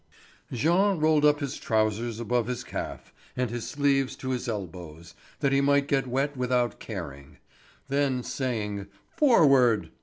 [0.51, 5.51] Jean rolled up his trousers above his calf, and his sleeves to his elbows, that
[5.51, 7.37] he might get wet without caring;
[7.87, 9.91] then saying: "Forward!"